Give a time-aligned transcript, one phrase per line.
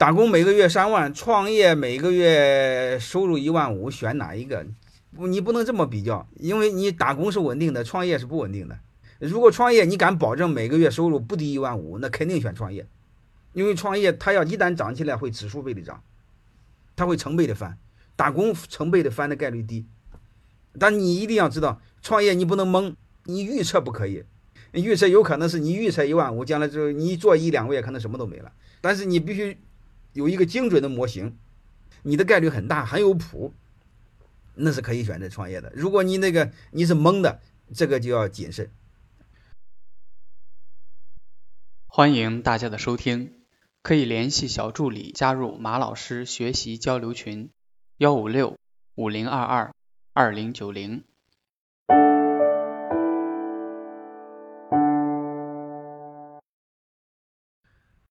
[0.00, 4.66] 打工每个月三万，创业每个月收入一万五，选哪一个？
[5.10, 8.78] 你不能这么比较，因为你打工是稳定的，创业是不稳定的。
[9.18, 12.86] 如果创业你敢保证每个月收入不低一万五，那肯定选创业，
[13.52, 16.02] 因为创业它要一旦涨起来会指数倍的涨，
[16.96, 17.76] 它会成倍的翻，
[18.16, 19.84] 打工成倍的翻的概率低。
[20.78, 24.24] 但你一定要知道，创业你不能蒙，你预测不可以，
[24.72, 28.50] 预测有可能是你预测一万五，将来之后你做一两个月可能什么都没了。
[28.80, 29.58] 但是你必须
[30.12, 31.38] 有一个精准的模型，
[32.02, 33.54] 你的概率很大，很有谱。
[34.54, 35.72] 那是可以选择创业的。
[35.74, 37.40] 如果你那个你是懵的，
[37.74, 38.70] 这个就要谨慎。
[41.86, 43.32] 欢迎大家的收听，
[43.82, 47.50] 可以联系小助理加入马老师学习交流群：
[47.96, 48.58] 幺五六
[48.96, 49.74] 五零二二
[50.12, 51.04] 二零九零。